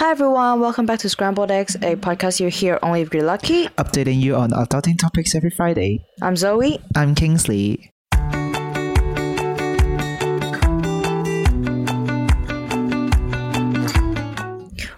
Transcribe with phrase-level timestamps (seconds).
[0.00, 3.66] Hi everyone, welcome back to Scrambled Eggs, a podcast you hear only if you're lucky.
[3.76, 6.06] Updating you on adulting topics every Friday.
[6.22, 6.78] I'm Zoe.
[6.96, 7.92] I'm Kingsley.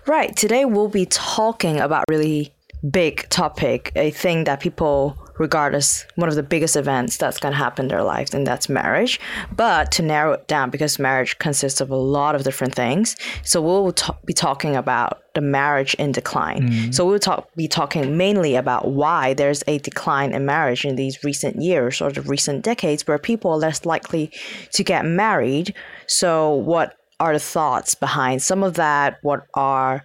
[0.07, 2.55] Right, today we'll be talking about really
[2.89, 7.53] big topic, a thing that people regard as one of the biggest events that's going
[7.53, 9.19] to happen in their life, and that's marriage.
[9.55, 13.61] But to narrow it down, because marriage consists of a lot of different things, so
[13.61, 16.69] we'll t- be talking about the marriage in decline.
[16.69, 16.91] Mm-hmm.
[16.93, 21.25] So we'll talk be talking mainly about why there's a decline in marriage in these
[21.25, 24.31] recent years or the recent decades, where people are less likely
[24.73, 25.75] to get married.
[26.07, 29.19] So what are the thoughts behind some of that?
[29.23, 30.05] What our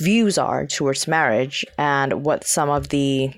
[0.00, 3.32] views are towards marriage, and what some of the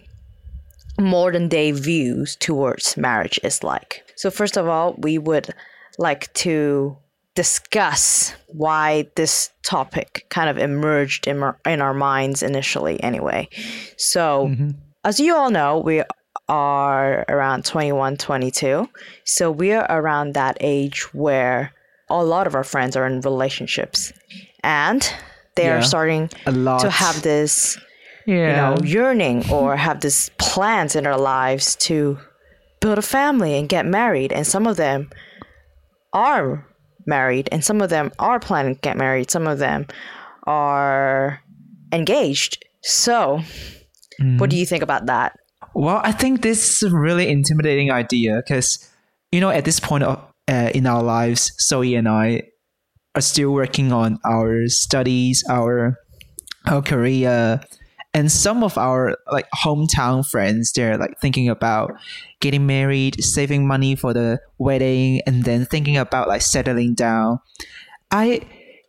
[0.99, 4.03] modern day views towards marriage is like.
[4.17, 5.51] So, first of all, we would
[5.99, 6.97] like to
[7.35, 13.49] discuss why this topic kind of emerged in our, in our minds initially, anyway.
[13.97, 14.71] So, mm-hmm.
[15.05, 16.03] as you all know, we
[16.49, 18.89] are around 21, 22.
[19.25, 21.73] So, we are around that age where
[22.09, 24.13] a lot of our friends are in relationships
[24.63, 25.03] and
[25.57, 26.81] they Yeah, are starting a lot.
[26.83, 27.79] to have this
[28.27, 28.75] Yeah.
[28.75, 32.19] you know, yearning or have this plans in their lives to
[32.81, 34.33] build a family and get married.
[34.33, 35.11] And some of them
[36.13, 36.67] are
[37.07, 39.31] married, and some of them are planning to get married.
[39.31, 39.87] Some of them
[40.45, 41.41] are
[41.93, 42.65] engaged.
[42.83, 43.41] So,
[44.39, 45.39] what do you think about that?
[45.75, 48.91] Well, I think this is a really intimidating idea because,
[49.31, 52.43] you know, at this point of, uh, in our lives, Zoe and I
[53.15, 55.99] are still working on our studies, our
[56.67, 57.61] our career,
[58.17, 60.73] and some of our like hometown friends.
[60.73, 61.93] They're like thinking about
[62.41, 67.41] getting married, saving money for the wedding, and then thinking about like settling down.
[68.11, 68.41] I,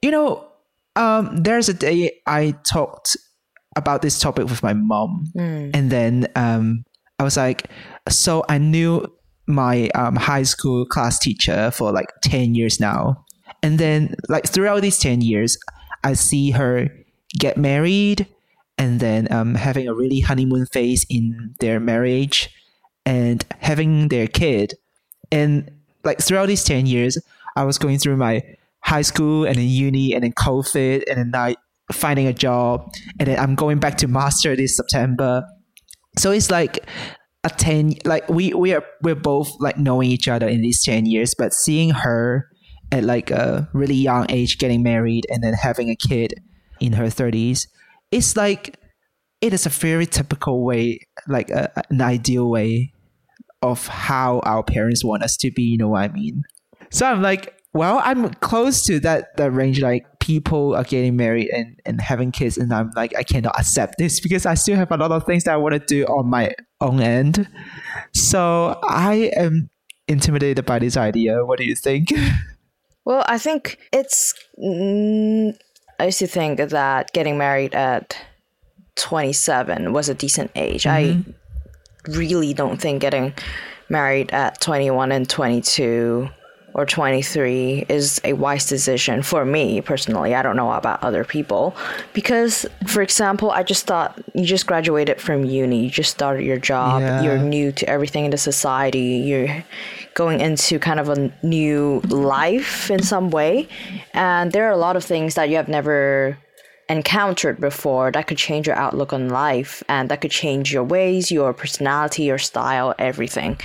[0.01, 0.47] you know,
[0.95, 3.17] um, there's a day I talked
[3.75, 5.25] about this topic with my mom,
[5.73, 6.85] and then um,
[7.19, 7.69] I was like,
[8.07, 9.05] so I knew
[9.45, 13.25] my um, high school class teacher for like ten years now,
[13.61, 15.57] and then like throughout these ten years,
[16.05, 16.87] I see her
[17.37, 18.25] get married,
[18.77, 22.49] and then um, having a really honeymoon phase in their marriage,
[23.05, 24.73] and having their kid,
[25.31, 25.71] and
[26.03, 27.17] like throughout these 10 years
[27.55, 28.41] i was going through my
[28.81, 31.55] high school and then uni and then covid and then I
[31.91, 32.89] finding a job
[33.19, 35.43] and then i'm going back to master this september.
[36.17, 36.85] So it's like
[37.43, 41.05] a 10 like we we are we're both like knowing each other in these 10
[41.05, 42.49] years but seeing her
[42.91, 46.33] at like a really young age getting married and then having a kid
[46.79, 47.67] in her 30s
[48.11, 48.79] it's like
[49.41, 52.93] it is a very typical way like a, an ideal way
[53.61, 56.43] of how our parents want us to be, you know what I mean?
[56.89, 59.81] So I'm like, well, I'm close to that that range.
[59.81, 63.95] Like people are getting married and, and having kids, and I'm like, I cannot accept
[63.97, 66.29] this because I still have a lot of things that I want to do on
[66.29, 67.47] my own end.
[68.13, 69.69] So I am
[70.07, 71.45] intimidated by this idea.
[71.45, 72.11] What do you think?
[73.07, 74.33] Well, I think it's.
[74.61, 75.55] Mm,
[75.99, 78.17] I used to think that getting married at
[78.95, 80.85] 27 was a decent age.
[80.85, 82.11] I mm-hmm.
[82.11, 83.33] really don't think getting
[83.89, 86.29] married at 21 and 22
[86.77, 90.35] or 23 is a wise decision for me personally.
[90.35, 91.75] I don't know about other people.
[92.13, 96.57] Because, for example, I just thought you just graduated from uni, you just started your
[96.59, 97.23] job, Yeah.
[97.23, 99.65] you're new to everything in the society, you're
[100.13, 103.67] going into kind of a new life in some way.
[104.13, 106.37] And there are a lot of things that you have never
[106.89, 111.31] encountered before that could change your outlook on life and that could change your ways,
[111.31, 113.59] your personality, your style, everything.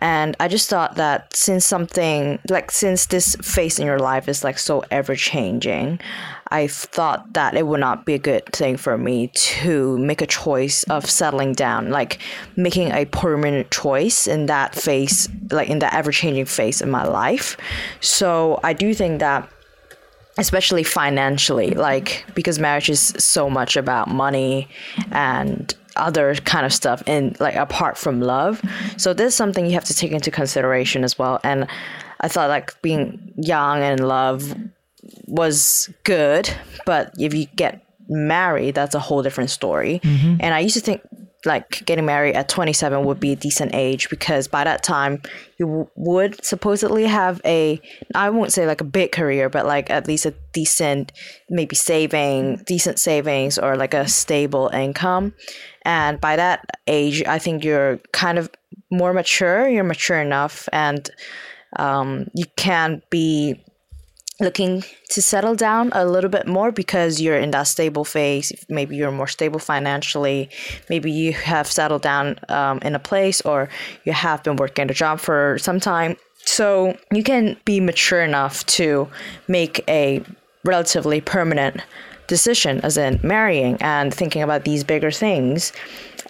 [0.00, 4.44] And I just thought that since something like since this phase in your life is
[4.44, 5.98] like so ever changing,
[6.50, 10.26] I thought that it would not be a good thing for me to make a
[10.26, 12.20] choice of settling down, like
[12.54, 17.04] making a permanent choice in that phase, like in that ever changing phase in my
[17.04, 17.56] life.
[18.00, 19.50] So I do think that
[20.38, 24.68] especially financially like because marriage is so much about money
[25.10, 28.62] and other kind of stuff and like apart from love.
[28.96, 31.40] So this is something you have to take into consideration as well.
[31.44, 31.66] And
[32.20, 34.52] i thought like being young and in love
[35.28, 36.50] was good
[36.84, 40.00] but if you get married that's a whole different story.
[40.02, 40.36] Mm-hmm.
[40.40, 41.02] And i used to think
[41.44, 45.22] like getting married at 27 would be a decent age because by that time
[45.58, 47.80] you w- would supposedly have a
[48.16, 51.12] i won't say like a big career but like at least a decent
[51.48, 55.32] maybe saving decent savings or like a stable income.
[55.84, 58.50] And by that age i think you're kind of
[58.90, 61.08] more mature you're mature enough and
[61.76, 63.62] um, you can be
[64.40, 68.52] looking to settle down a little bit more because you're in that stable phase.
[68.68, 70.48] Maybe you're more stable financially.
[70.88, 73.68] Maybe you have settled down um, in a place or
[74.04, 76.16] you have been working a job for some time.
[76.44, 79.08] So you can be mature enough to
[79.48, 80.22] make a
[80.64, 81.82] relatively permanent
[82.26, 85.72] decision, as in marrying and thinking about these bigger things.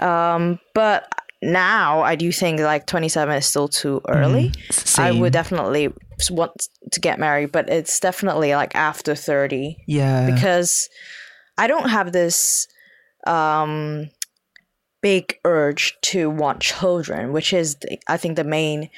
[0.00, 1.08] Um, but
[1.42, 4.50] now I do think like 27 is still too early.
[4.70, 5.92] Mm, I would definitely
[6.30, 10.26] want to get married, but it's definitely like after 30 Yeah.
[10.30, 10.88] because
[11.56, 12.66] I don't have this
[13.26, 14.10] um
[15.00, 18.90] big urge to want children, which is the, I think the main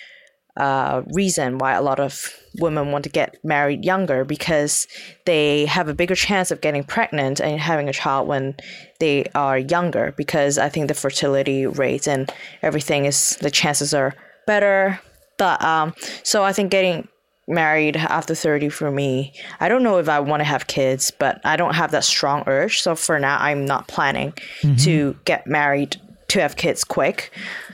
[0.57, 4.87] uh, reason why a lot of women want to get married younger because
[5.25, 8.55] they have a bigger chance of getting pregnant and having a child when
[8.99, 12.31] they are younger because I think the fertility rates and
[12.63, 14.15] everything is the chances are
[14.47, 15.01] better.
[15.41, 17.09] But um, so I think getting
[17.49, 21.41] married after 30 for me, I don't know if I want to have kids, but
[21.45, 22.83] I don't have that strong urge.
[22.83, 24.35] So for now, I'm not planning
[24.81, 25.97] to get married
[26.29, 27.33] to have kids quick.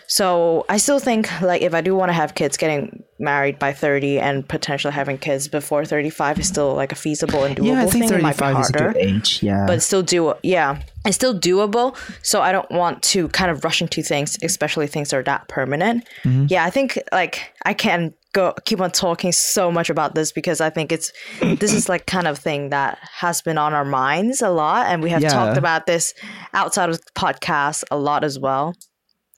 [0.08, 3.72] So I still think like if I do want to have kids, getting married by
[3.72, 7.80] 30 and potentially having kids before 35 is still like a feasible and doable yeah,
[7.82, 8.18] I think thing.
[8.18, 9.42] It might be 35 is a harder good age.
[9.42, 9.64] Yeah.
[9.66, 13.80] but still do yeah it's still doable so i don't want to kind of rush
[13.80, 16.46] into things especially things that are that permanent Mm-hmm.
[16.50, 20.60] yeah i think like i can go keep on talking so much about this because
[20.60, 21.10] i think it's
[21.40, 25.02] this is like kind of thing that has been on our minds a lot and
[25.02, 25.30] we have Yeah.
[25.30, 26.12] talked about this
[26.52, 28.74] outside of the podcast a lot as well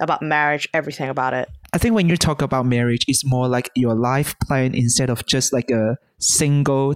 [0.00, 3.71] about marriage everything about it I think when you talk about marriage, it's more like
[3.75, 6.95] your life plan instead of just like a single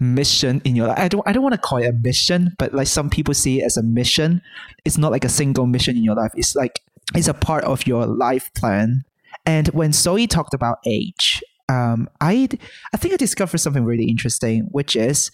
[0.00, 0.98] mission in your life.
[0.98, 3.60] I don't I don't want to call it a mission, but like some people see
[3.60, 4.40] it as a mission.
[4.84, 6.32] It's not like a single mission in your life.
[6.34, 6.80] It's like
[7.14, 9.04] it's a part of your life plan.
[9.44, 12.48] And when Zoe talked about age, um, I
[12.94, 15.30] I think I discovered something really interesting, which is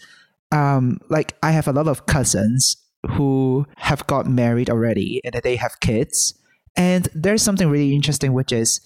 [0.51, 2.77] um, like I have a lot of cousins
[3.12, 6.35] who have got married already and they have kids.
[6.76, 8.81] And there's something really interesting, which is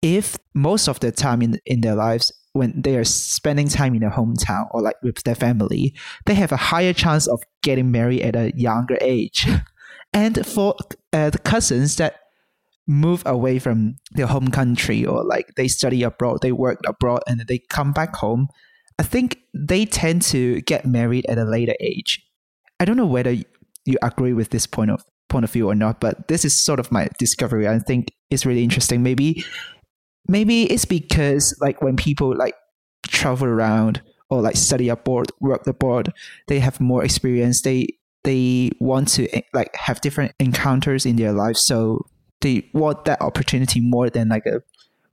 [0.00, 4.00] if most of the time in in their lives when they are spending time in
[4.00, 5.94] their hometown or like with their family,
[6.26, 9.48] they have a higher chance of getting married at a younger age.
[10.14, 10.76] And for
[11.14, 12.20] uh, the cousins that
[12.86, 17.40] move away from their home country or like they study abroad, they work abroad, and
[17.48, 18.48] they come back home,
[18.98, 22.20] I think they tend to get married at a later age.
[22.78, 26.00] I don't know whether you agree with this point of point of view or not,
[26.00, 27.66] but this is sort of my discovery.
[27.66, 29.02] I think it's really interesting.
[29.02, 29.44] Maybe
[30.28, 32.54] maybe it's because like when people like
[33.08, 36.12] travel around or like study abroad, work abroad,
[36.46, 37.62] they have more experience.
[37.62, 37.88] They
[38.24, 42.06] they want to eh, like have different encounters in their life, so
[42.40, 44.62] they want that opportunity more than like a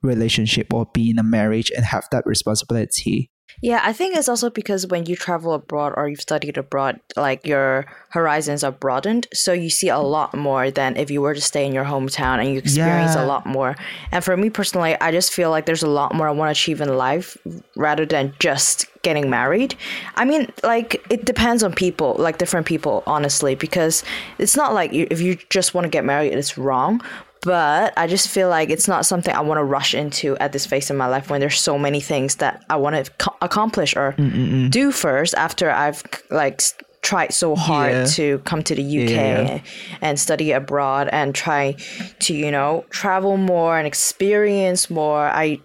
[0.01, 3.31] relationship or be in a marriage and have that responsibility.
[3.62, 7.46] Yeah, I think it's also because when you travel abroad or you've studied abroad, like
[7.46, 9.28] your horizons are broadened.
[9.34, 10.10] So you see a mm.
[10.10, 13.25] lot more than if you were to stay in your hometown and you experience Yeah.
[13.25, 13.75] a lot more.
[14.12, 16.51] And for me personally, I just feel like there's a lot more I want to
[16.51, 17.38] achieve in life
[17.75, 19.75] rather than just getting married.
[20.16, 24.04] I mean, like it depends on people, like different people, honestly, because
[24.38, 27.01] it's not like you, if you just want to get married, it's wrong.
[27.41, 30.65] But I just feel like it's not something I want to rush into at this
[30.65, 33.95] phase in my life when there's so many things that I want to co- accomplish
[33.95, 34.71] or mm, mm, mm.
[34.71, 36.62] do first after I've like
[37.01, 38.06] tried so hard Yeah.
[38.06, 39.59] to come to the UK Yeah.
[40.01, 41.75] and study abroad and try
[42.19, 45.25] to you know travel more and experience more.
[45.27, 45.60] I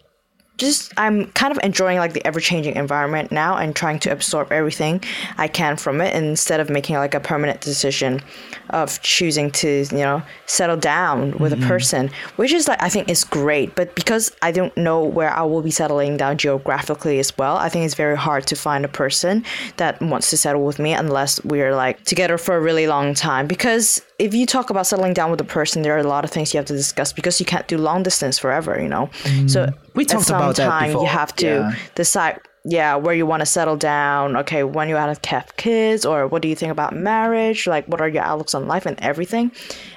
[0.56, 4.52] just I'm kind of enjoying like the ever changing environment now and trying to absorb
[4.52, 5.02] everything
[5.36, 8.22] I can from it instead of making like a permanent decision
[8.70, 11.68] of choosing to you know settle down with a mm-hmm.
[11.68, 15.42] person which is like I think is great but because I don't know where I
[15.42, 18.88] will be settling down geographically as well I think it's very hard to find a
[18.88, 19.44] person
[19.76, 23.46] that wants to settle with me unless we're like together for a really long time
[23.48, 26.30] because if you talk about settling down with a person there are a lot of
[26.30, 29.10] things you have to discuss because you can't do long distance forever you know?
[29.46, 31.74] So We at talked some about that before, you have to yeah.
[31.94, 34.36] decide yeah where you want to settle down.
[34.36, 37.66] Okay when you want to have kids or what do you think about marriage?
[37.66, 39.50] Like what are your outlooks on life and everything?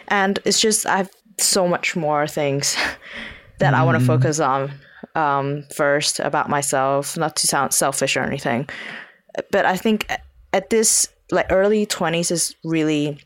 [0.09, 1.09] And it's just i have
[1.39, 2.75] so much more things
[3.59, 3.85] that i Mm.
[3.85, 4.71] want to focus on
[5.15, 8.67] um, first about myself not to sound selfish or anything.
[9.51, 10.07] But i think
[10.53, 13.19] at this like early 20s is really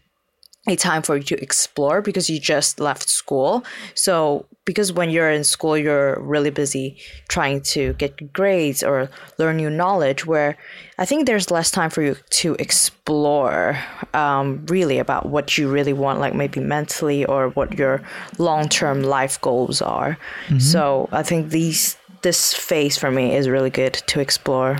[0.68, 3.64] a time for you to explore because you just left school.
[3.96, 6.98] So, because when you're in school, you're really busy
[7.30, 10.56] trying to get grades or learn new knowledge, where
[11.00, 13.80] I think there's less time for you to explore
[14.14, 18.04] um, really about what you really want, like maybe mentally or what your
[18.38, 20.18] long term life goals are.
[20.60, 24.78] So, I think these this phase for me is really good to explore.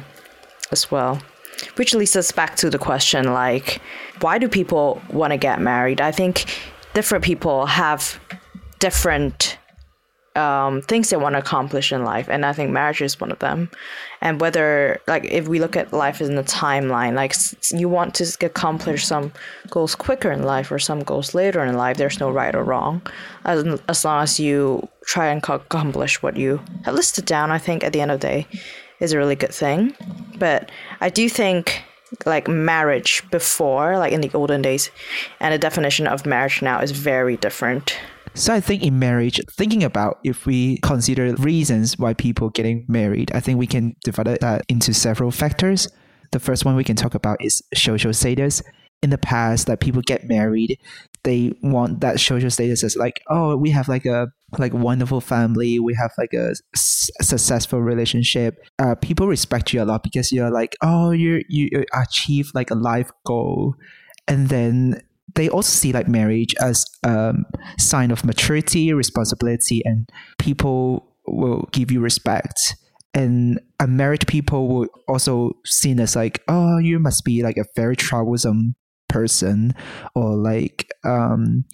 [0.72, 1.20] as well.
[1.76, 3.82] Which leads us back to the question like,
[4.22, 6.02] why do people want to get married?
[6.02, 6.46] I think
[6.94, 8.20] different people have
[8.80, 9.58] different
[10.36, 13.40] um, things they want to accomplish in life, and I think marriage is one of
[13.40, 13.70] them.
[14.22, 17.36] And whether, like, if we look at life in a timeline, like
[17.72, 19.34] you want to accomplish some
[19.70, 23.02] goals quicker in life or some goals later in life, there's no right or wrong,
[23.44, 27.52] as, as long as you try and accomplish what you have listed down.
[27.52, 28.48] I think at the end of the day,
[29.02, 29.94] is a really good thing.
[30.38, 31.84] But I do think
[32.26, 34.92] like marriage before, like in the olden days,
[35.40, 37.98] and the definition of marriage now is very different.
[38.34, 43.32] So I think in marriage, thinking about if we consider reasons why people getting married,
[43.34, 45.90] I think we can divide that uh, into several factors.
[46.32, 48.64] The first one we can talk about is social status.
[49.04, 50.80] In the past, that people get married,
[51.24, 55.80] they want that social status as like, oh, we have like a like wonderful family,
[55.80, 58.56] we have like a s- successful relationship.
[58.80, 62.76] Uh, people respect you a lot because you're like, oh, you you achieve like a
[62.76, 63.76] life goal,
[64.28, 65.02] and then
[65.36, 67.34] they also see like marriage as a
[67.78, 70.10] sign of maturity, responsibility, and
[70.40, 72.76] people will give you respect.
[73.14, 77.96] And unmarried people will also seen as like, oh, you must be like a very
[77.96, 78.76] troublesome
[79.12, 79.76] person,
[80.16, 81.66] or like um,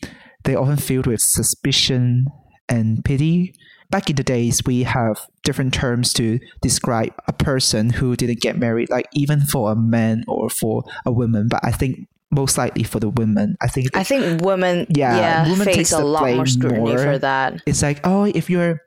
[0.44, 2.25] they often filled with suspicion
[2.67, 3.53] and pity.
[3.89, 8.58] Back in the days, we have different terms to describe a person who didn't get
[8.58, 11.48] married, like even for a man or for a woman.
[11.48, 13.56] But I think most likely for the women.
[13.62, 13.96] I think.
[13.96, 16.98] I think women, Yeah, yeah, women face takes a lot more scrutiny more.
[16.98, 17.62] for that.
[17.65, 18.82] it's like, oh, if you're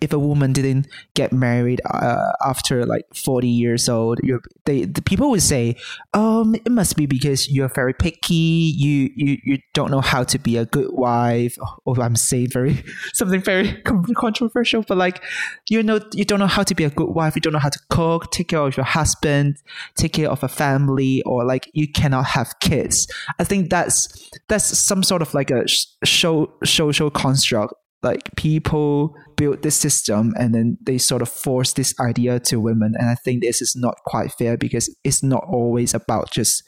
[0.00, 4.20] if a woman didn't get married uh, after like 40 years old
[4.64, 5.76] they the people would say
[6.14, 10.38] um it must be because you're very picky you you you don't know how to
[10.38, 11.56] be a good wife.
[11.84, 12.82] Or i'm saying very
[13.14, 13.82] something very
[14.16, 15.22] controversial but like
[15.68, 17.68] you know you don't know how to be a good wife you don't know how
[17.68, 19.56] to cook take care of your husband
[19.96, 23.06] take care of a family or like you cannot have kids.
[23.38, 25.64] I think that's that's some sort of like a
[26.04, 31.94] show social construct like people build this system and then they sort of force this
[32.00, 32.94] idea to women.
[32.98, 36.62] And i think this is not quite fair because it's not always about just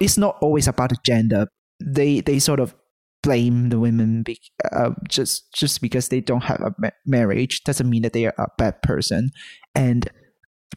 [0.00, 1.46] it's not always about the gender.
[1.84, 2.74] They they sort of
[3.22, 4.38] blame the women be,
[4.72, 8.34] uh, just just because they don't have a ma- marriage doesn't mean that they are
[8.38, 9.30] a bad person.
[9.74, 10.08] And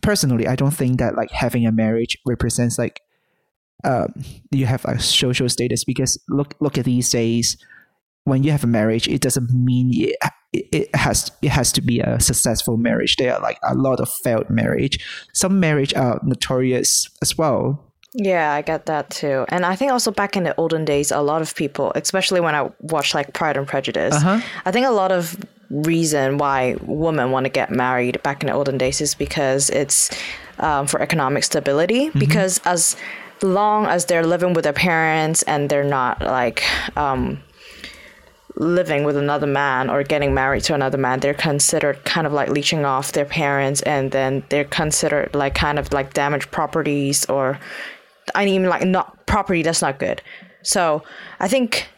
[0.02, 3.02] personally i don't think that like having a marriage represents like
[3.84, 4.14] um,
[4.52, 7.58] you have a social status because look look at these days
[8.24, 10.16] when you have a marriage, it doesn't mean it,
[10.54, 13.16] it has it has to be a successful marriage.
[13.18, 15.00] There are like a lot of failed marriage.
[15.34, 17.92] Some marriage are notorious as well.
[18.14, 19.46] Yeah, I get that too.
[19.48, 22.56] And I think also back in the olden days, a lot of people, especially when
[22.56, 24.42] I watch like Pride and Prejudice, Uh-huh.
[24.66, 25.38] I think a lot of
[25.70, 30.12] reason why women want to get married back in the olden days is because it's
[30.60, 32.10] um, for economic stability.
[32.10, 32.20] Mm-hmm.
[32.20, 32.98] Because as
[33.42, 36.64] long as they're living with their parents and they're not like
[36.98, 37.42] um,
[38.56, 42.50] living with another man or getting married to another man, they're considered kind of like
[42.50, 47.60] leeching off their parents, and then they're considered like kind of like damaged properties or
[48.36, 50.22] I mean like not property that's not good.
[50.64, 51.04] So
[51.40, 51.90] I think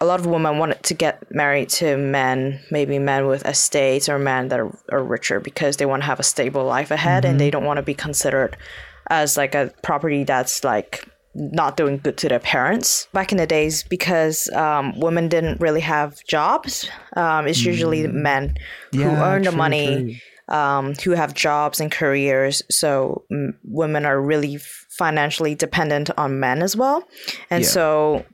[0.00, 4.18] a lot of women wanted to get married to men, maybe men with estates or
[4.18, 7.32] men that are, are richer because they want to have a stable life ahead and
[7.32, 7.38] mm-hmm.
[7.38, 8.56] they don't want to be considered
[9.10, 13.46] as like a property that's like not doing good to their parents back in the
[13.46, 16.88] days because um, women didn't really have jobs.
[17.16, 18.54] Um, it's usually men
[18.92, 22.62] who Yeah, earn the money, um, who have jobs and careers.
[22.70, 24.58] So mm, women are really
[24.90, 27.02] financially dependent on men as well.
[27.50, 27.68] And Yeah.
[27.68, 28.26] so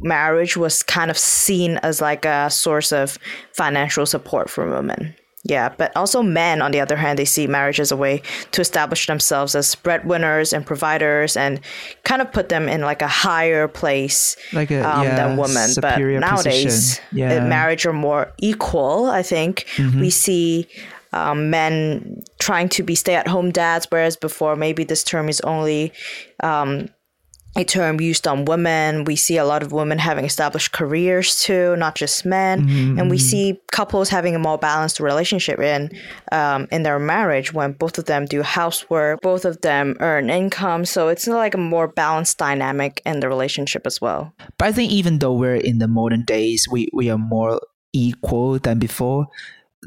[0.00, 3.18] marriage was kind of seen as like a source of
[3.52, 5.14] financial support for women.
[5.48, 8.22] Yeah, but also men, on the other hand, they see marriage as a way
[8.52, 11.60] to establish themselves as breadwinners and providers and
[12.04, 15.70] kind of put them in like a higher place Like a um, yeah, than women.
[15.80, 17.30] But nowadays, Yeah.
[17.38, 17.48] Mm-hmm.
[17.48, 19.06] marriage are more equal.
[19.06, 19.66] I think
[20.00, 20.68] we see
[21.12, 25.92] um, men trying to be stay-at-home dads, whereas before maybe this term is only
[26.42, 26.88] um,
[27.56, 29.04] a term used on women.
[29.04, 33.10] We see a lot of women having established careers too, not just men, Mm-hmm, and
[33.10, 35.90] we see couples having a more balanced relationship in
[36.32, 40.84] um, in their marriage when both of them do housework, both of them earn income.
[40.84, 44.32] So it's like a more balanced dynamic in the relationship as well.
[44.58, 47.60] But I think even though we're in the modern days, we, we are more
[47.92, 49.26] equal than before.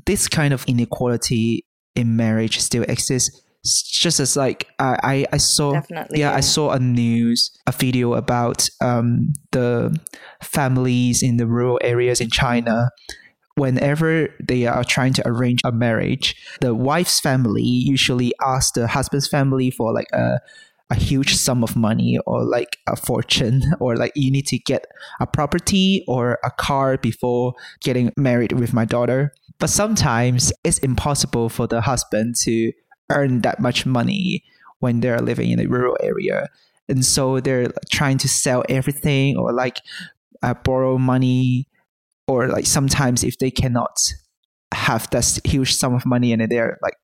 [0.05, 3.41] This kind of inequality in marriage still exists.
[3.61, 6.37] It's just as like I, I, I saw Definitely, yeah, yeah.
[6.37, 9.97] I saw a news a video about um the
[10.41, 12.89] families in the rural areas in China
[13.59, 19.27] whenever they are trying to arrange a marriage, the wife's family usually asks the husband's
[19.27, 20.39] family for like a
[20.91, 24.85] a huge sum of money or like a fortune or like you need to get
[25.19, 29.31] a property or a car before getting married with my daughter.
[29.59, 32.71] But sometimes it's impossible for the husband to
[33.09, 34.43] earn that much money
[34.79, 36.47] when they're living in a rural area.
[36.87, 39.81] And so they're trying to sell everything or like
[40.41, 41.67] uh, borrow money
[42.27, 43.97] or like sometimes if they cannot
[44.73, 46.95] have that huge sum of money and they're like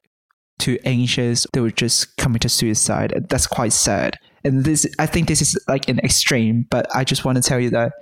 [0.59, 3.25] too anxious, they would just commit to suicide.
[3.29, 4.17] That's quite sad.
[4.43, 7.59] And this, I think this is like an extreme, but I just want to tell
[7.59, 7.93] you that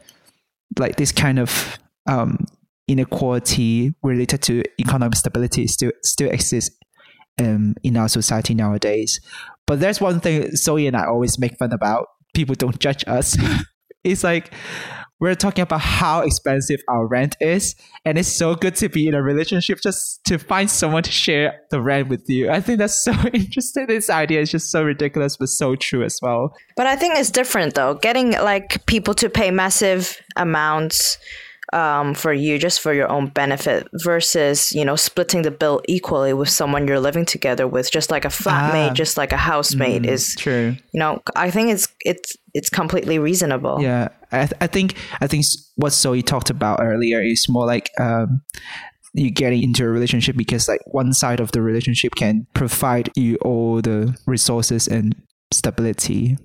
[0.78, 2.46] like this kind of um,
[2.88, 6.78] inequality related to economic stability still still exists
[7.40, 9.20] um, in our society nowadays.
[9.66, 12.08] But there's one thing Zoe and I always make fun about.
[12.34, 13.38] People don't judge us.
[14.04, 14.54] it's like
[15.20, 19.14] we're talking about how expensive our rent is, and it's so good to be in
[19.14, 22.50] a relationship just to find someone to share the rent with you.
[22.50, 23.88] I think that's so interesting.
[23.88, 26.54] This idea is just so ridiculous, but so true as well.
[26.76, 27.94] But I think it's different though.
[27.94, 31.18] Getting like people to pay massive amounts
[31.74, 36.34] um, for you just for your own benefit versus you know splitting the bill equally
[36.34, 40.04] with someone you're living together with just like a flatmate ah, just like a housemate
[40.04, 40.76] mm, is true.
[40.94, 43.82] you know i think it's it's it's completely reasonable.
[43.82, 47.90] Yeah i, th- I think i think what zoe talked about earlier is more like
[48.00, 48.44] um,
[49.14, 53.36] you getting into a relationship because like one side of the relationship can provide you
[53.38, 55.16] all the resources and
[55.52, 56.38] stability.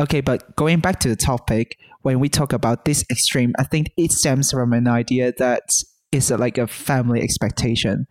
[0.00, 3.90] Okay but going back to the topic when we talk about this extreme, I think
[3.96, 5.70] it stems from an idea that
[6.12, 8.06] is like a family expectation.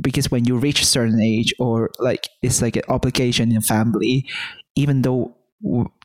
[0.00, 4.26] Because when you reach a certain age, or like it's like an obligation in family,
[4.74, 5.36] even though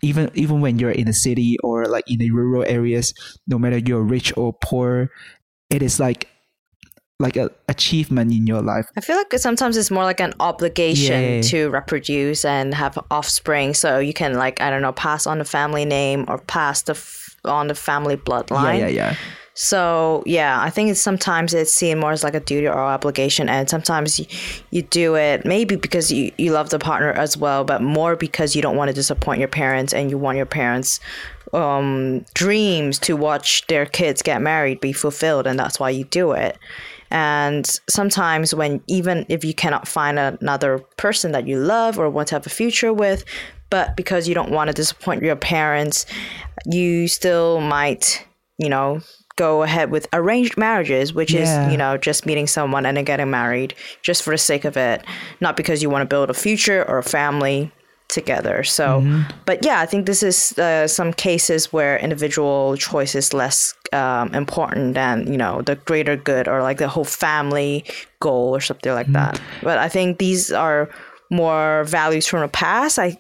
[0.04, 3.14] even even when you're in a city or like in the rural areas,
[3.48, 5.10] no matter you're rich or poor,
[5.70, 6.28] it is like
[7.22, 8.86] like an achievement in your life.
[8.98, 11.42] I feel like sometimes it's more like an obligation yeah.
[11.44, 15.46] to reproduce and have offspring, so you can like I don't know pass on the
[15.46, 16.96] family name or pass the
[17.46, 18.80] on the family bloodline.
[18.80, 19.16] Yeah, yeah, yeah.
[19.62, 23.50] So yeah, I think it's sometimes it's seen more as like a duty or obligation,
[23.50, 24.26] and sometimes you,
[24.72, 28.56] you do it maybe because you, you love the partner as well, but more because
[28.56, 31.02] you don't want to disappoint your parents and you want your parents'
[31.52, 36.32] um, dreams to watch their kids get married be fulfilled, and that's why you do
[36.32, 36.58] it.
[37.12, 42.30] And sometimes, when even if you cannot find another person that you love or want
[42.30, 43.26] to have a future with,
[43.70, 46.06] but because you don't want to disappoint your parents,
[46.66, 48.26] you still might,
[48.58, 49.02] you know,
[49.36, 51.66] go ahead with arranged marriages, which yeah.
[51.66, 54.76] is, you know, just meeting someone and then getting married just for the sake of
[54.76, 55.04] it,
[55.40, 57.72] not because you want to build a future or a family
[58.10, 58.64] together.
[58.64, 59.32] So, mm-hmm.
[59.46, 64.34] but yeah, I think this is uh, some cases where individual choice is less um,
[64.36, 67.86] important than you know the greater good or like the whole family
[68.20, 69.14] goal or something like mm-hmm.
[69.14, 69.42] that.
[69.64, 70.90] But I think these are
[71.32, 73.00] more values from the past.
[73.00, 73.18] I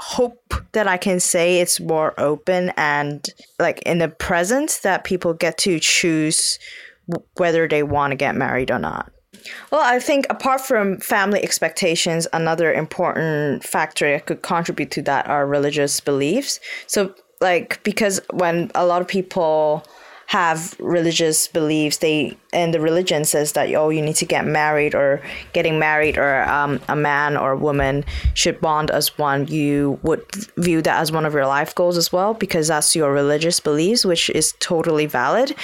[0.00, 3.28] hope that I can say it's more open and
[3.58, 6.58] like in the present that people get to choose
[7.36, 9.12] whether they want to get married or not.
[9.70, 15.26] Well, I think apart from family expectations, another important factor that could contribute to that
[15.26, 16.60] are religious beliefs.
[16.86, 19.84] So, like, because when a lot of people
[20.32, 24.94] have religious beliefs they and the religion says that oh you need to get married
[24.94, 25.20] or
[25.52, 29.46] getting married or um, a man or a woman should bond as one.
[29.48, 30.24] You would
[30.56, 34.06] view that as one of your life goals as well because that's your religious beliefs
[34.06, 35.54] which is totally valid.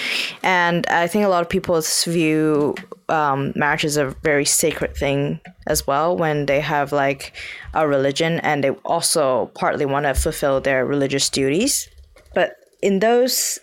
[0.42, 2.74] And i think a lot of people view
[3.08, 7.32] um, marriage as a very sacred thing as well when they have like
[7.72, 11.88] a religion and they also partly want to fulfill their religious duties.
[12.34, 13.58] But in those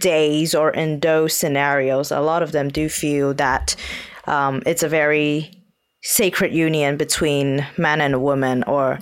[0.00, 3.76] days or in those scenarios, a lot of them do feel that
[4.26, 5.50] um, it's a very
[6.02, 8.98] sacred union between man and a woman or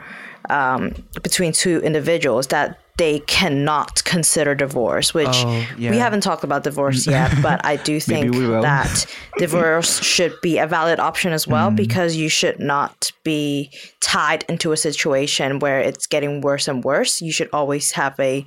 [0.50, 5.90] um, between two individuals that they cannot consider divorce, which oh, yeah.
[5.90, 9.06] we haven't talked about divorce yet, but I do think that
[9.38, 11.76] divorce should be a valid option as well mm.
[11.76, 17.22] because you should not be tied into a situation where it's getting worse and worse.
[17.22, 18.44] You should always have a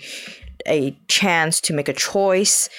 [0.67, 2.69] a chance to make a choice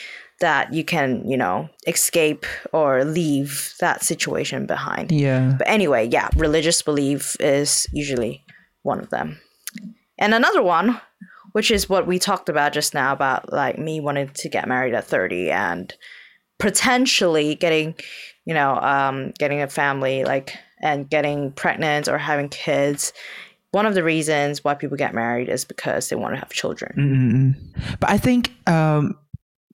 [0.40, 5.10] that you can, you know, escape or leave that situation behind.
[5.10, 5.54] Yeah.
[5.56, 8.44] But anyway, yeah, religious belief is usually
[8.82, 9.38] one of them.
[10.18, 11.00] And another one,
[11.52, 14.94] which is what we talked about just now about like me wanting to get married
[14.94, 15.94] at 30 and
[16.58, 17.94] potentially getting,
[18.44, 23.12] you know, um, getting a family like and getting pregnant or having kids
[23.72, 26.94] one of the reasons why people get married is because they want to have children.
[26.96, 27.96] Mm-hmm.
[28.00, 29.14] But I think um,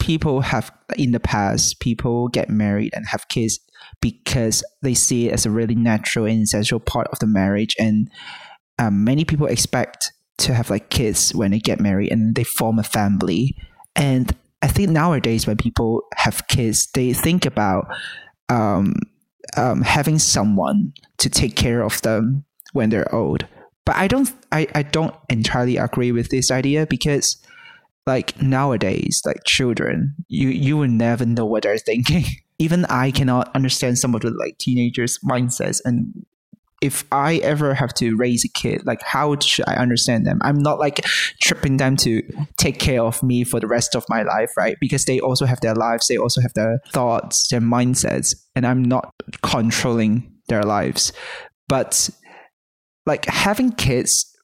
[0.02, 3.60] people have in the past people get married and have kids
[4.00, 8.10] because they see it as a really natural and essential part of the marriage and
[8.80, 12.80] um, many people expect to have like kids when they get married and they form
[12.80, 13.56] a family
[13.94, 17.86] and i think nowadays when people have kids they think about
[18.48, 18.94] um,
[19.56, 23.46] um, having someone to take care of them when they're old
[23.84, 27.42] but i don't I, I don't entirely agree with this idea because
[28.06, 32.24] like nowadays like children you you will never know what they're thinking.
[32.58, 35.80] Even i cannot understand some of the like teenagers mindsets.
[35.84, 36.24] And
[36.80, 40.38] if i ever have to raise a kid like how should i understand them?
[40.42, 41.04] I'm not like
[41.40, 42.22] tripping them to
[42.56, 44.76] take care of me for the rest of my life right?
[44.80, 48.82] Because they also have their lives they also have their thoughts their mindsets and i'm
[48.82, 51.12] not controlling their lives.
[51.68, 52.10] But
[53.06, 54.36] like having kids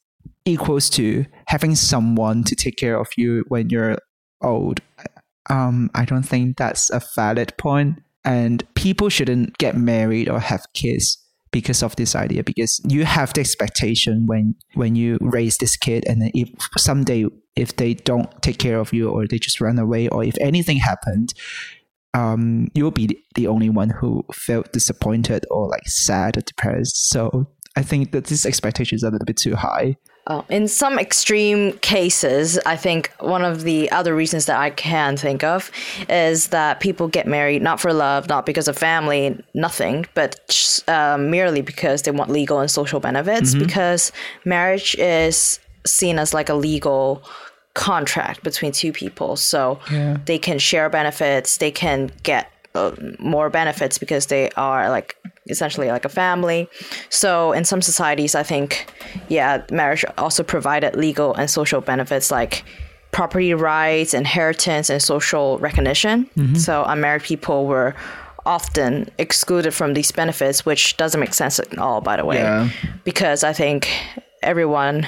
[0.44, 3.98] equals to having someone to take care of you when you're
[4.42, 4.80] old.
[5.50, 8.02] Um, I don't think that's a valid point.
[8.24, 11.16] And people shouldn't get married or have kids
[11.50, 16.04] because of this idea because you have the expectation when when you raise this kid
[16.06, 17.24] and then if someday
[17.56, 20.76] if they don't take care of you or they just run away or if anything
[20.76, 21.32] happened
[22.14, 27.46] um you'll be the only one who felt disappointed or like sad or depressed so
[27.78, 29.96] i think that this expectation is a little bit too high
[30.28, 35.16] uh, in some extreme cases, I think one of the other reasons that I can
[35.16, 35.70] think of
[36.08, 41.16] is that people get married not for love, not because of family, nothing, but uh,
[41.18, 43.54] merely because they want legal and social benefits.
[43.54, 43.64] Mm-hmm.
[43.64, 44.12] Because
[44.44, 47.22] marriage is seen as like a legal
[47.72, 50.18] contract between two people, so yeah.
[50.26, 55.16] they can share benefits, they can get uh, more benefits because they are like
[55.48, 56.68] essentially like a family.
[57.08, 58.87] So in some societies, I think,
[59.28, 62.64] yeah, marriage also provided legal and social benefits like
[63.11, 66.28] property rights, inheritance, and social recognition.
[66.37, 66.54] Mm-hmm.
[66.56, 67.94] So unmarried people were
[68.46, 72.70] often excluded from these benefits, which doesn't make sense at all, by the way, yeah.
[73.04, 73.88] because I think
[74.42, 75.06] everyone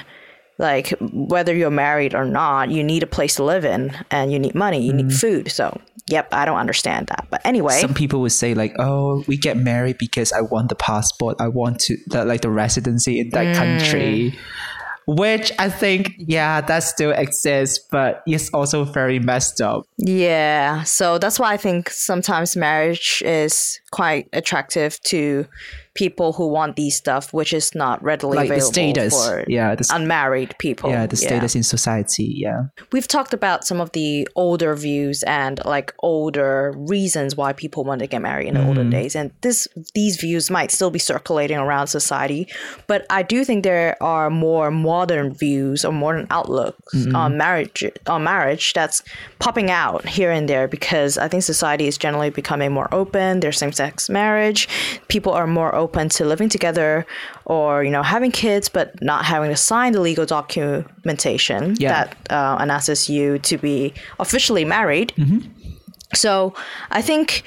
[0.61, 4.39] like whether you're married or not you need a place to live in and you
[4.39, 4.97] need money you mm.
[4.97, 7.27] need food so Yep, I don't understand that.
[7.31, 10.75] But anyway, some people would say like, "Oh, we get married because I want the
[10.75, 11.37] passport.
[11.41, 13.55] I want to the, like the residency in that mm.
[13.55, 14.39] country."
[15.07, 19.85] Which I think, yeah, that still exists, but it's also very messed up.
[19.97, 25.47] Yeah, so that's why I think sometimes marriage is quite attractive to
[25.95, 29.75] people who want these stuff, which is not readily like available the status, for yeah,
[29.75, 30.91] the, unmarried people.
[30.91, 31.59] Yeah, the status yeah.
[31.59, 32.33] in society.
[32.37, 37.85] Yeah, we've talked about some of the older views and like older reasons why people
[37.85, 38.69] want to get married in the mm.
[38.69, 42.49] olden days, and this these views might still be circulating around society.
[42.87, 47.17] But I do think there are more modern views or modern outlooks mm-hmm.
[47.17, 49.03] on marriage on marriage that's
[49.39, 53.41] popping out here and there because I think society is generally becoming more open.
[53.41, 54.69] There's same sex marriage.
[55.09, 57.05] People are more open open to living together
[57.47, 62.05] or you know having kids but not having to sign the legal documentation yeah.
[62.05, 65.41] that uh, announces you to be officially married mm-hmm.
[66.15, 66.55] so
[66.93, 67.43] i think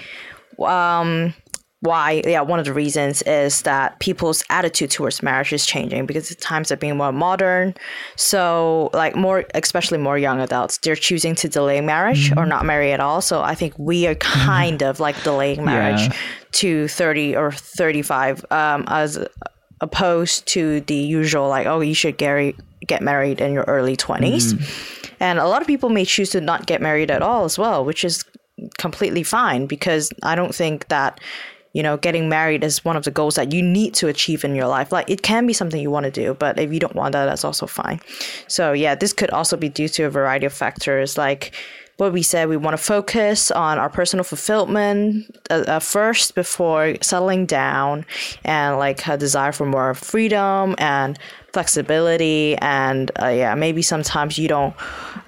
[0.60, 1.34] um,
[1.80, 6.28] why yeah one of the reasons is that people's attitude towards marriage is changing because
[6.30, 7.74] the times are being more modern
[8.18, 12.40] so like more especially more young adults they're choosing to delay marriage mm-hmm.
[12.40, 14.46] or not marry at all so i think we are mm-hmm.
[14.46, 16.16] kind of like delaying marriage yeah.
[16.54, 19.26] To 30 or 35 um, as
[19.82, 24.54] opposed to the usual like oh you should get, get married in your early 20s
[24.54, 25.16] mm-hmm.
[25.20, 27.84] and a lot of people may choose to not get married at all as well
[27.84, 28.24] which is
[28.78, 31.20] completely fine because I don't think that
[31.74, 34.54] you know, getting married is one of the goals that you need to achieve in
[34.54, 34.92] your life.
[34.92, 37.26] Like it can be something you want to do, but if you don't want that,
[37.26, 38.00] that's also fine.
[38.48, 41.52] So yeah, this could also be due to a variety of factors like
[41.98, 46.96] what we said we want to focus on our personal fulfillment uh, uh, first before
[47.02, 48.06] settling down
[48.44, 51.20] and like a desire for more freedom and
[51.54, 54.76] flexibility and uh, yeah maybe sometimes you don't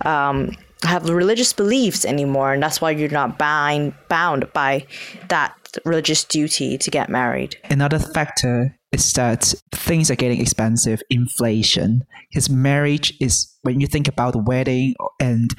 [0.06, 4.86] um, have religious beliefs anymore and that's why you're not bound bound by
[5.30, 7.58] that religious duty to get married.
[7.70, 12.04] Another factor is that things are getting expensive, inflation.
[12.32, 15.54] His marriage is when you think about the wedding and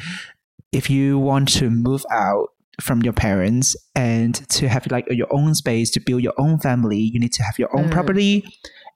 [0.73, 2.49] if you want to move out
[2.81, 6.99] from your parents and to have like your own space to build your own family,
[6.99, 7.91] you need to have your own mm.
[7.91, 8.45] property.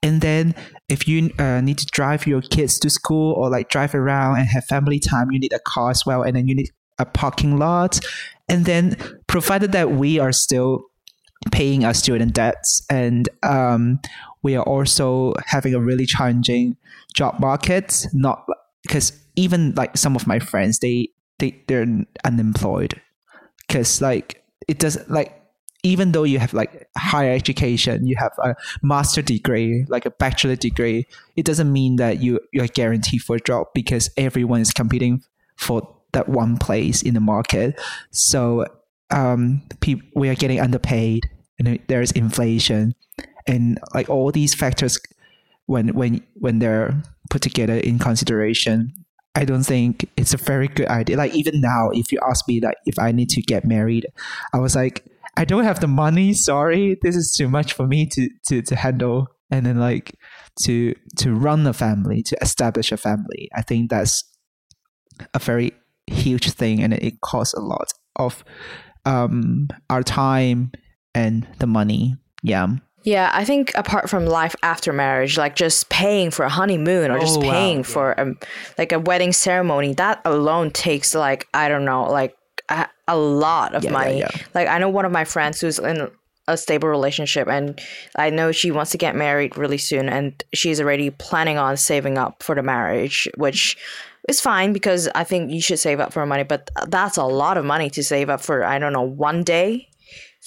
[0.02, 0.54] And then
[0.88, 4.48] if you uh, need to drive your kids to school or like drive around and
[4.48, 6.22] have family time, you need a car as well.
[6.22, 8.00] And then you need a parking lot.
[8.48, 10.85] And then provided that we are still
[11.52, 13.98] paying our student debts and um,
[14.42, 16.76] we are also having a really challenging
[17.14, 18.44] job market not
[18.83, 21.09] because even like some of my friends they
[21.40, 21.87] they they're
[22.24, 23.00] unemployed
[23.66, 25.40] because like it doesn't like
[25.83, 30.57] even though you have like higher education, you have a master degree, like a bachelor
[30.57, 35.22] degree, it doesn't mean that you you're guaranteed for a job because everyone is competing
[35.57, 37.81] for that one place in the market.
[38.11, 38.66] So
[39.11, 42.94] um, pe- we are getting underpaid, and there's inflation,
[43.46, 44.98] and like all these factors,
[45.66, 48.92] when when when they're put together in consideration,
[49.35, 51.16] I don't think it's a very good idea.
[51.16, 54.07] Like even now, if you ask me like if I need to get married,
[54.53, 55.05] I was like,
[55.37, 56.33] I don't have the money.
[56.51, 59.29] Sorry, this is too much for me to to to handle.
[59.53, 60.16] And then like
[60.62, 63.49] to to run a family, to establish a family.
[63.55, 64.25] I think that's
[65.35, 65.73] a very
[66.07, 68.45] huge thing, and it costs a lot of
[69.05, 70.73] um our time
[71.14, 72.16] and the money.
[72.43, 72.66] Yeah.
[73.03, 77.19] Yeah, I think apart from life after marriage, like just paying for a honeymoon or
[77.19, 77.83] just Oh, paying yeah.
[77.83, 78.35] for a,
[78.79, 82.37] like a wedding ceremony, that alone takes like I don't know, like
[82.69, 84.19] a, a lot of Yeah, yeah, money.
[84.19, 84.29] yeah.
[84.55, 86.11] Like I know one of my friends who's in
[86.49, 87.81] a stable relationship and
[88.17, 92.19] I know she wants to get married really soon and she's already planning on saving
[92.19, 93.77] up for the marriage, which
[94.29, 97.57] is fine because I think you should save up for money, but that's a lot
[97.57, 99.89] of money to save up for I don't know, one day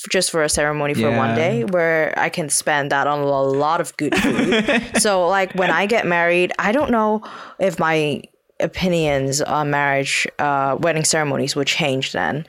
[0.10, 3.80] just for a ceremony for one day where I can spend that on a lot
[3.82, 4.92] of good food.
[5.02, 7.22] so like when I get married, I don't know
[7.60, 8.24] if my
[8.60, 12.46] opinions on marriage, uh, wedding ceremonies would change then.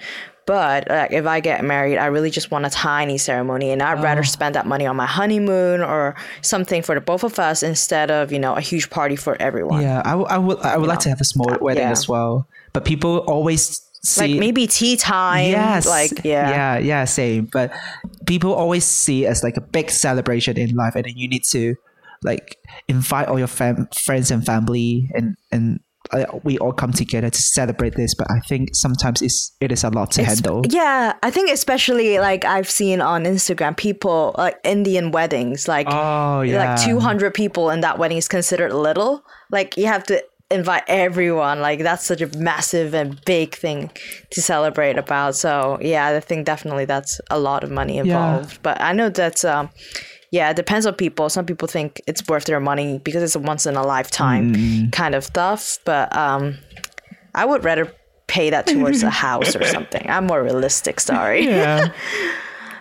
[0.46, 3.98] But like, if I get married, I really just want a tiny ceremony, and I'd
[3.98, 4.02] Oh.
[4.02, 8.10] rather spend that money on my honeymoon or something for the both of us instead
[8.10, 9.80] of you know a huge party for everyone.
[9.80, 11.02] Yeah, I, w- I would I would like know.
[11.04, 11.92] to have a small wedding Yeah.
[11.92, 12.46] as well.
[12.74, 15.50] But people always see Like maybe tea time.
[15.50, 16.50] yes, Like yeah.
[16.50, 17.48] yeah, yeah, same.
[17.52, 17.72] But
[18.26, 21.44] people always see it as like a big celebration in life, and then you need
[21.50, 21.74] to
[22.22, 22.56] like
[22.88, 25.80] invite all your fam- friends and family, and and
[26.12, 28.14] uh, we all come together to celebrate this.
[28.14, 30.62] But I think sometimes it's it is a lot to handle.
[30.68, 36.42] Yeah, I think especially like I've seen on Instagram people like Indian weddings, like Oh
[36.42, 39.24] yeah, like 200 people and that wedding is considered little.
[39.50, 41.60] Like you have to invite everyone.
[41.60, 43.90] Like that's such a massive and big thing
[44.30, 45.36] to celebrate about.
[45.36, 48.62] So yeah, I think definitely that's a lot of money involved.
[48.62, 49.70] But I know that's um
[50.30, 51.28] yeah, it depends on people.
[51.28, 55.14] Some people think it's worth their money because it's a once in a lifetime kind
[55.14, 55.78] of stuff.
[55.84, 56.56] But um
[57.34, 57.92] I would rather
[58.26, 60.08] pay that towards a house or something.
[60.08, 61.46] I'm more realistic, sorry.
[61.46, 61.88] yeah.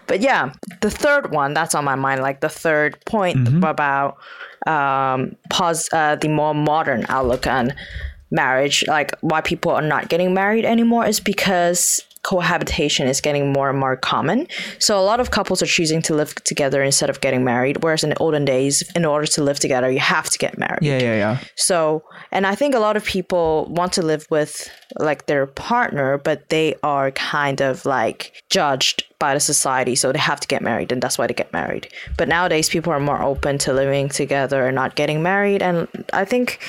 [0.06, 4.18] But yeah, the third one that's on my mind, like the third point about
[4.68, 7.74] um, pos- uh, the more modern outlook on
[8.32, 13.70] marriage, like why people are not getting married anymore, is because cohabitation is getting more
[13.70, 14.48] and more common.
[14.80, 17.84] So a lot of couples are choosing to live together instead of getting married.
[17.84, 20.80] Whereas in the olden days, in order to live together, you have to get married.
[20.82, 21.40] yeah, yeah, yeah.
[21.56, 26.18] So, and I think a lot of people want to live with like their partner,
[26.18, 29.96] but they are kind of like judged by the society.
[29.96, 31.90] So they have to get married, and that's why they get married.
[32.18, 35.62] But nowadays, people are more open to living together and not getting married.
[35.62, 36.60] And I think,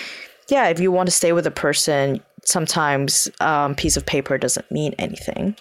[0.49, 4.71] yeah, if you want to stay with a person, sometimes um, piece of paper doesn't
[4.71, 5.57] mean anything.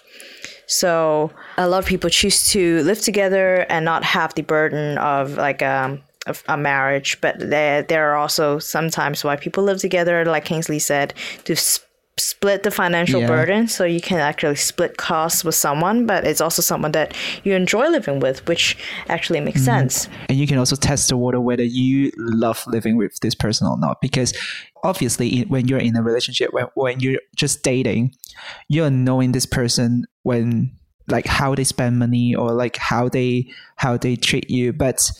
[0.66, 5.36] So a lot of people choose to live together and not have the burden of
[5.36, 7.20] like um, of a marriage.
[7.20, 11.56] But there there are also sometimes why people live together, like Kingsley said, to
[12.18, 13.26] split the financial Yeah.
[13.26, 16.06] burden, so you can actually split costs with someone.
[16.06, 18.76] But it's also someone that you enjoy living with, which
[19.08, 19.88] actually makes mm-hmm.
[19.88, 20.08] sense.
[20.28, 23.78] and you can also test the water whether you love living with this person or
[23.78, 24.32] not because
[24.82, 28.12] obviously when you're in a relationship when, when you're just dating
[28.68, 30.70] you're knowing this person when
[31.08, 33.46] like how they spend money or like how they
[33.76, 35.10] how they treat you but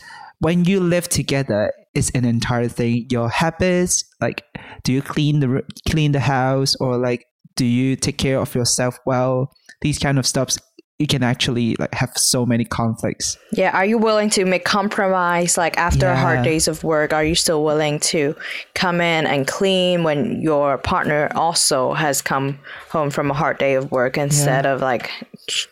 [0.40, 4.42] when you live together it's an entire thing your habits like
[4.82, 7.26] do you clean the clean the house or like
[7.56, 9.52] do you take care of yourself well
[9.82, 10.58] these kind of stuffs
[10.98, 15.58] you can actually like have so many conflicts Yeah, are you willing to make compromise?
[15.58, 16.14] Like after Yeah.
[16.16, 18.36] hard days of work, are you still willing to
[18.74, 23.74] come in and clean when your partner also has come home from a hard day
[23.74, 25.10] of work instead of like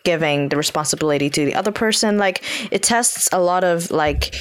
[0.03, 2.17] giving the responsibility to the other person?
[2.17, 4.35] Like it tests a lot of like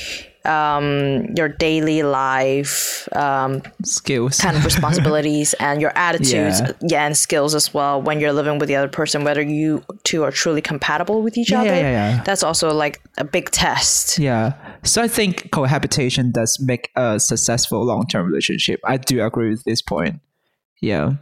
[0.44, 6.72] um your daily life um skills kind of responsibilities and your attitudes Yeah.
[6.82, 7.06] yeah.
[7.06, 10.30] and skills as well when you're living with the other person whether you two are
[10.32, 12.22] truly compatible with each Yeah, other yeah, yeah.
[12.24, 14.52] that's also like a big test Yeah.
[14.82, 18.80] So I think cohabitation does make a successful long term relationship.
[18.84, 20.20] I do agree with this point.
[20.80, 21.14] Yeah.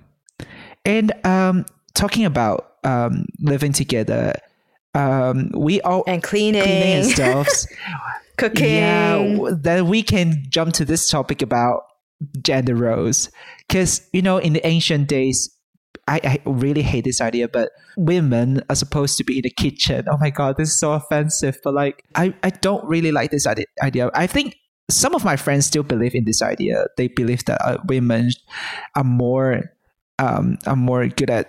[0.85, 4.33] And um talking about um living together,
[4.95, 7.67] um we all and cleaning, cleaning and stuffs.
[8.37, 11.83] cooking yeah, then we can jump to this topic about
[12.43, 13.31] gender roles.
[13.69, 15.55] Because, you know, in the ancient days,
[16.09, 20.07] I, I really hate this idea, but women are supposed to be in the kitchen.
[20.11, 21.59] Oh my god, this is so offensive.
[21.63, 24.11] But like, I, I don't really like this idea.
[24.15, 24.57] I think
[24.91, 26.87] some of my friends still believe in this idea.
[26.97, 28.31] They believe that uh, women
[28.97, 29.71] are more
[30.19, 31.49] um, are more good at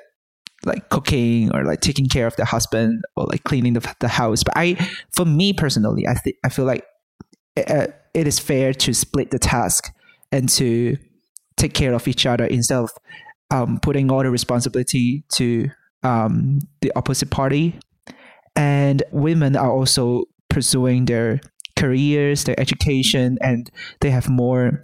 [0.65, 4.43] like cooking or like taking care of the husband or like cleaning the, the house.
[4.43, 4.75] But I,
[5.15, 6.85] for me personally, I think I feel like
[7.57, 9.93] uh, it is fair to split the task
[10.31, 10.97] and to
[11.57, 12.91] take care of each other instead of
[13.51, 15.69] um, putting all the responsibility to
[16.03, 17.77] um, the opposite party.
[18.55, 21.39] And women are also pursuing their
[21.77, 23.69] careers, their education, and
[24.01, 24.81] they have more.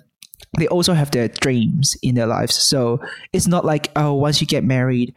[0.58, 2.56] They also have their dreams in their lives.
[2.56, 3.00] So
[3.34, 5.14] it's not like oh, once you get married,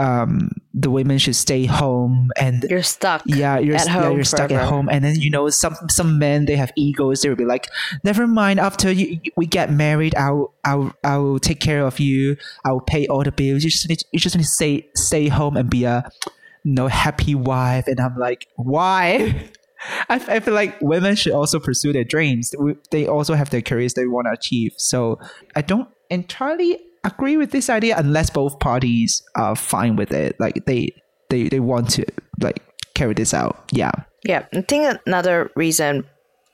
[0.00, 3.22] um, the women should stay home and you're stuck.
[3.26, 4.64] Yeah, you're at yeah, home you're stuck forever.
[4.64, 4.88] at home.
[4.88, 7.20] And then you know some some men they have egos.
[7.20, 7.66] They will be like,
[8.02, 8.60] never mind.
[8.60, 12.38] After you, we get married, I'll I'll I'll take care of you.
[12.64, 13.62] I'll pay all the bills.
[13.62, 16.10] You just need you just need to stay stay home and be a
[16.64, 17.86] you know happy wife.
[17.86, 19.50] And I'm like, why?
[20.08, 22.54] I, I feel like women should also pursue their dreams.
[22.90, 24.72] They also have their careers they want to achieve.
[24.76, 25.18] So
[25.54, 30.36] I don't entirely agree with this idea unless both parties are fine with it.
[30.38, 30.94] Like they
[31.28, 32.04] they they want to
[32.40, 32.62] like
[32.94, 33.64] carry this out.
[33.72, 33.92] Yeah.
[34.24, 36.04] Yeah, I think another reason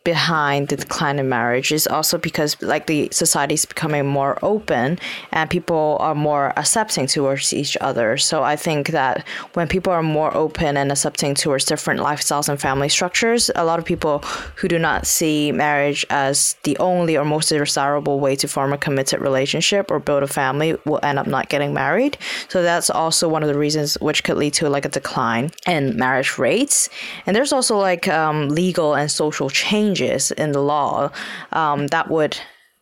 [0.06, 4.98] behind the decline in marriage is also because like the society is becoming more open
[5.32, 8.16] and people are more accepting towards each other.
[8.16, 12.58] So i think that when people are more open and accepting towards different lifestyles and
[12.60, 14.18] family structures a lot of people
[14.58, 18.78] who do not see marriage as the only or most desirable way to form a
[18.78, 22.16] committed relationship or build a family will end up not getting married.
[22.48, 25.96] So that's also one of the reasons which could lead to like a decline in
[25.96, 26.88] marriage rates.
[27.24, 31.10] And there's also like um, legal and social change changes in the law
[31.52, 32.36] um, that would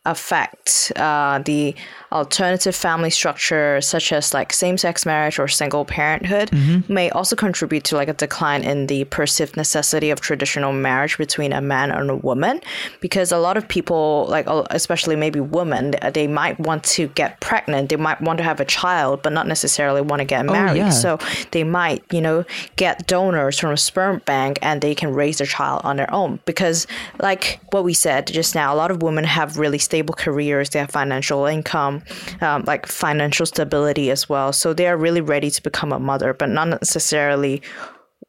[0.05, 1.75] affect uh, the
[2.11, 6.93] alternative family structure such as like same-sex marriage or single parenthood mm-hmm.
[6.93, 11.51] may also contribute to like a decline in the perceived necessity of traditional marriage between
[11.51, 12.61] a man and a woman
[13.01, 17.89] because a lot of people like especially maybe women they might want to get pregnant
[17.89, 20.85] they might want to have a child but not necessarily want to get married oh,
[20.85, 20.89] yeah.
[20.89, 21.17] so
[21.51, 25.47] they might you know get donors from a sperm bank and they can raise their
[25.47, 26.87] child on their own because
[27.19, 30.79] like what we said just now a lot of women have really stable careers they
[30.79, 31.94] have financial income
[32.41, 34.53] um, like financial stability as well.
[34.53, 37.61] So they are really ready to become a mother, but not necessarily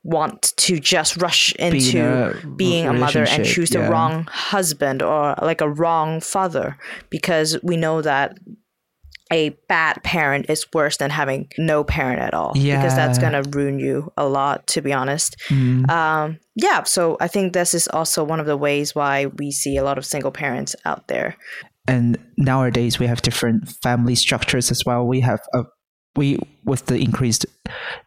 [0.07, 3.88] want to just rush into a being a mother and choose the yeah.
[3.88, 6.79] wrong husband or like a wrong father
[7.11, 8.38] because we know that
[9.33, 12.76] a bad parent is worse than having no parent at all yeah.
[12.76, 15.88] because that's going to ruin you a lot to be honest mm.
[15.90, 19.76] um, yeah so i think this is also one of the ways why we see
[19.76, 21.37] a lot of single parents out there
[21.88, 25.07] and nowadays we have different family structures as well.
[25.07, 25.64] We have a
[26.16, 27.44] we with the increased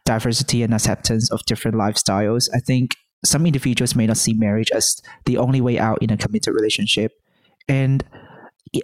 [0.04, 4.96] diversity and acceptance of different lifestyles i think some individuals may not see marriage as
[5.26, 7.12] the only way out in a committed relationship.
[7.68, 8.04] And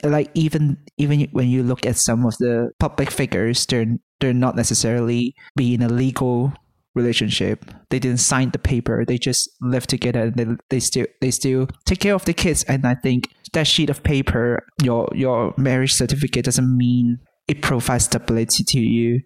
[0.03, 3.87] like even even when you look at some of the public figures they're
[4.21, 6.53] they're not necessarily be in a legal
[6.97, 7.65] relationship.
[7.91, 9.05] They didn't sign the paper.
[9.05, 12.65] They just live together and they, they still they still take care of the kids.
[12.65, 18.05] And I think that sheet of paper, your your marriage certificate doesn't mean it provides
[18.05, 19.21] stability to you.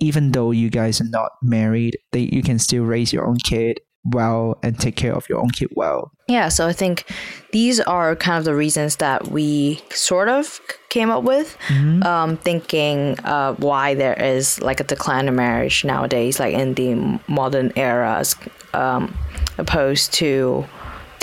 [0.00, 3.80] Even though you guys are not married, they you can still raise your own kid
[4.04, 6.12] well and take care of your own kid well.
[6.28, 7.04] Yeah, so I think
[7.52, 12.02] these are kind of the reasons that we sort of came up with, mm-hmm.
[12.02, 17.20] um, thinking uh, why there is like a decline in marriage nowadays, like in the
[17.28, 18.36] modern era, as
[18.72, 19.16] um,
[19.58, 20.64] opposed to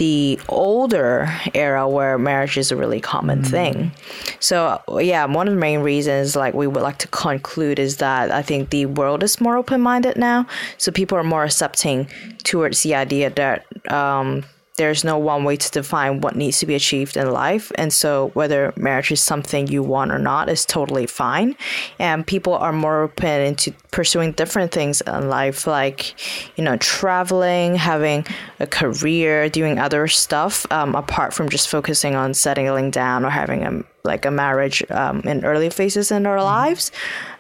[0.02, 3.48] the older era where marriage is a really common mm.
[3.48, 3.92] thing.
[4.40, 8.32] So yeah, one of the main reasons like we would like to conclude is that
[8.32, 10.48] I think the world is more open minded now.
[10.80, 12.08] So people are more accepting
[12.44, 14.44] towards the idea that um,
[14.78, 17.72] there's no one way to define what needs to be achieved in life.
[17.76, 21.56] And so, whether marriage is something you want or not is totally fine.
[22.00, 26.16] And people are more open into pursuing different things in life, like,
[26.58, 28.26] you know, traveling, having
[28.60, 33.64] a career, doing other stuff, um, apart from just focusing on settling down or having
[33.64, 36.46] a like a marriage um, in early phases in our mm-hmm.
[36.46, 36.92] lives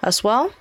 [0.04, 0.52] as well.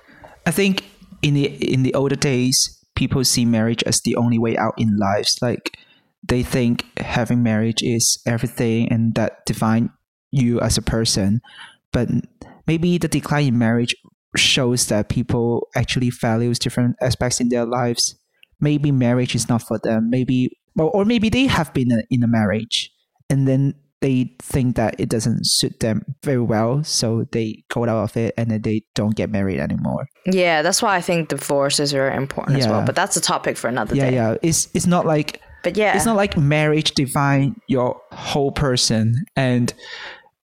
[0.45, 0.83] I think
[1.21, 4.97] in the in the older days, people see marriage as the only way out in
[4.97, 5.39] lives.
[5.41, 5.77] Like
[6.23, 9.89] they think having marriage is everything and that define
[10.29, 11.41] you as a person.
[11.91, 12.09] But
[12.67, 13.95] maybe the decline in marriage
[14.37, 18.15] shows that people actually values different aspects in their lives.
[18.59, 20.09] Maybe marriage is not for them.
[20.09, 22.91] Maybe or maybe they have been in a marriage
[23.29, 27.89] and then they think that it doesn't suit them very well, so they go out
[27.89, 30.07] of it and then they don't get married anymore.
[30.25, 32.83] Yeah, that's why I think divorce is very important as well.
[32.83, 34.15] But that's a topic for another Yeah, day.
[34.15, 34.35] yeah.
[34.41, 39.73] It's it's not like But yeah, it's not like marriage define your whole person and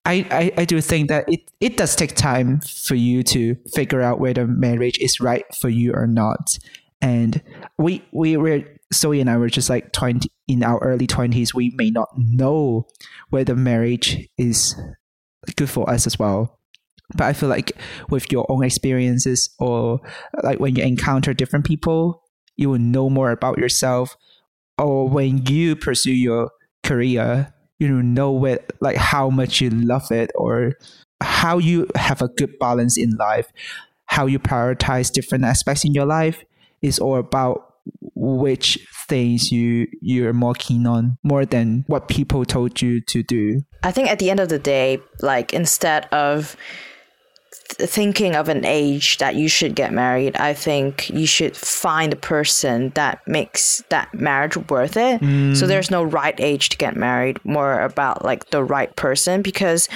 [0.09, 4.01] I, I, I do think that it, it does take time for you to figure
[4.01, 6.59] out whether marriage is right for you or not.
[7.03, 7.43] And
[7.77, 11.75] we we were Zoe and I were just like twenty in our early twenties, we
[11.77, 12.87] may not know
[13.29, 14.75] whether marriage is
[15.57, 16.59] good for us as well.
[17.15, 17.73] But I feel like
[18.09, 20.01] with your own experiences or
[20.43, 22.23] like when you encounter different people,
[22.57, 24.17] you will know more about yourself
[24.79, 26.51] or when you pursue your
[26.83, 30.75] career, you know where, like how much you love it or
[31.21, 33.51] how you have a good balance in life,
[34.07, 36.45] how you prioritize different aspects in your life
[36.83, 37.75] is all about
[38.15, 43.63] which things you you're more keen on more than what people told you to do.
[43.83, 46.57] I think at the end of the day, like instead of
[47.53, 52.17] thinking of an age that you should get married, I think you should find a
[52.17, 55.21] person that makes that marriage worth it.
[55.21, 55.69] So mm.
[55.69, 59.89] there's no right age to get married, more about like the right person because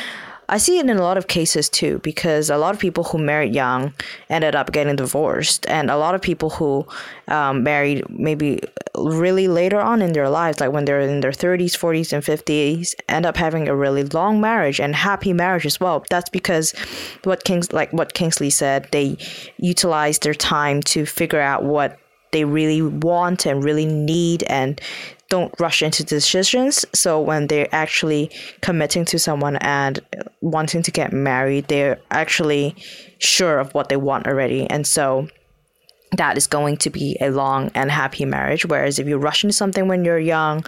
[0.48, 3.18] I see it in a lot of cases too because a lot of people who
[3.18, 3.94] married young
[4.28, 6.86] ended up getting divorced, and a lot of people who
[7.28, 8.60] um, married maybe
[8.96, 12.94] really later on in their lives, like when they're in their 30s, 40s, and 50s,
[13.08, 16.04] end up having a really long marriage and happy marriage as well.
[16.10, 16.72] That's because
[17.24, 19.16] what Kings like what Kingsley said, they
[19.58, 21.98] utilize their time to figure out what
[22.32, 24.80] they really want and really need and
[25.32, 26.84] don't rush into decisions.
[26.94, 28.30] So when they're actually
[28.60, 29.98] committing to someone and
[30.42, 32.76] wanting to get married, they're actually
[33.16, 34.68] sure of what they want already.
[34.68, 35.28] And so
[36.18, 38.66] that is going to be a long and happy marriage.
[38.66, 40.66] Whereas if you rush into something when you're young,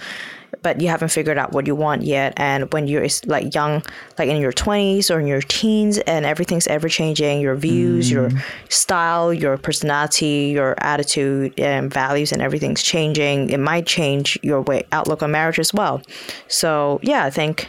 [0.62, 3.82] but you haven't figured out what you want yet, and when you're like young,
[4.18, 8.30] like in your 20s or in your teens, and everything's ever changing, your views, your
[8.68, 14.84] style, your personality, your attitude, and values, and everything's changing, it might change your way
[14.92, 16.02] outlook on marriage as well.
[16.48, 17.68] So yeah, I think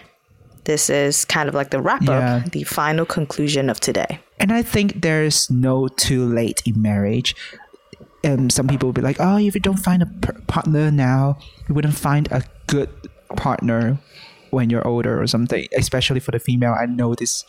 [0.66, 2.38] this is kind of like the wrap Yeah.
[2.38, 4.20] up, the final conclusion of today.
[4.40, 7.36] And I think there's no too late in marriage.
[8.24, 10.08] Um, some people will be like, oh, if you don't find a
[10.48, 11.38] partner now,
[11.70, 12.90] you wouldn't find a good
[13.36, 13.98] partner
[14.52, 15.68] when you're older or something.
[15.78, 17.44] Especially for the female, I know this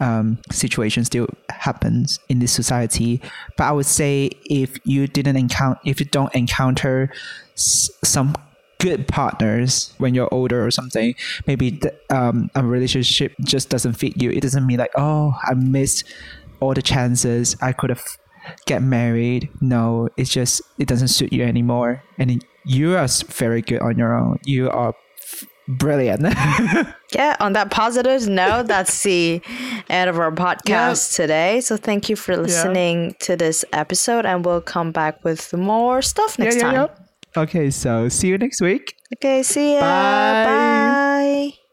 [0.00, 3.20] um, situation still happens in this society.
[3.56, 7.10] But I would say if you didn't encounter, if you don't encounter
[7.54, 8.34] s- some
[8.78, 11.14] good partners when you're older or something,
[11.46, 14.30] maybe the, um, a relationship just doesn't fit you.
[14.30, 16.04] It doesn't mean like, oh, I missed
[16.60, 17.56] all the chances.
[17.62, 18.04] I could have
[18.66, 19.48] get married.
[19.60, 24.14] No, it's just it doesn't suit you anymore, and you are very good on your
[24.16, 24.38] own.
[24.44, 24.94] You are
[25.68, 26.26] brilliant.
[27.14, 29.40] Yeah, on that positive note, that's the
[29.88, 31.60] end of our podcast today.
[31.60, 36.36] So thank you for listening to this episode, and we'll come back with more stuff
[36.38, 36.88] next time.
[37.36, 38.96] Okay, so see you next week.
[39.14, 39.80] Okay, see ya.
[39.80, 40.44] Bye.
[41.52, 41.65] Bye.